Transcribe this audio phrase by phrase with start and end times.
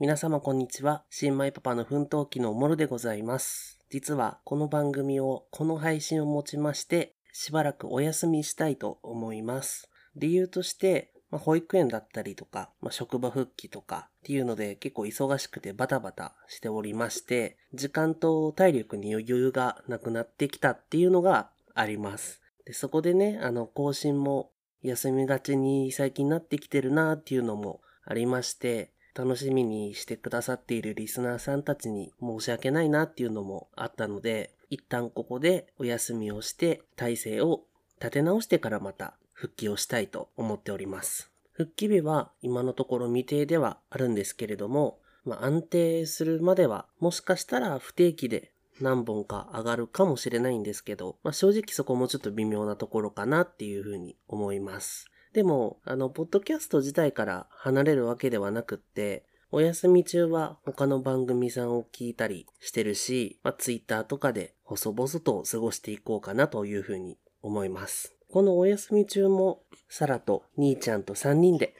[0.00, 1.04] 皆様こんにちは。
[1.10, 3.78] 新米パパの奮闘記のモルでございます。
[3.90, 9.90] 実はこの番組を、この配信をもちまして、しばらくお休みしたいと思います。
[10.16, 22.40] 理由として、まあ、保育園だったりとか、まあ、職場復帰とかっていうので結構忙しくてバタバタしておりまして、時間と体力に余裕がなくなってきたっていうのがあります。
[22.64, 37.64] でそこでね、あの、更新も休みがちに最近なってきてるなっていうのもありまして、楽しみにしてくださっているリスナーさんたちに申し訳ないなっていうのもあったので、一旦ここでお休みをして体制を
[37.98, 41.30] 立て直してからまた復帰をしたいと思っております。
[41.52, 55.10] 復帰日は今のところ未定ではあるんですけれども、まあ、安定するまではもしかしたら不定期で何本か上がるかもしれないんですけど、まあ、正直そこもちょっと微妙なところかなっていうふうに思います。
[55.32, 68.14] でも、あの、ポッドキャスト自体から離れるわけではなくって、お休み中は他の番組さんを聞いたりしてるし、まあ、ツイッターとかで細々と過ごしていこうかなというふうに思います。
[68.30, 71.74] このお休み中も、サラと兄ちゃんと3人で、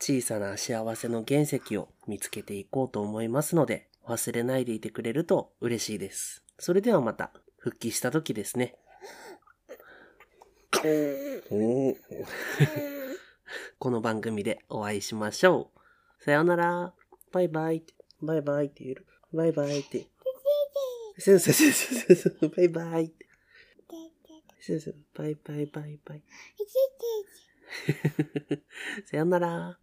[0.00, 6.44] 小さな幸せの原石を見つけていこうと思いますので、忘れないでいてくれると嬉しいです。
[6.58, 8.76] それではまた、復帰した時ですね。
[13.78, 15.70] この番組でお会いしましょ
[16.20, 16.24] う。
[16.24, 16.92] さようなら。
[17.32, 17.82] バイバイ。
[18.20, 19.06] バイバイって言える。
[19.32, 20.06] バイバイって。
[21.18, 22.50] そうそうそうそうそう。
[22.50, 23.26] バイバイって。
[24.60, 24.96] そうそう。
[25.14, 26.22] バイバイバイバイ。
[29.06, 29.78] さようなら。